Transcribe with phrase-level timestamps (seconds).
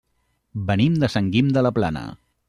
[0.71, 2.03] Venim de Sant Guim de la Plana.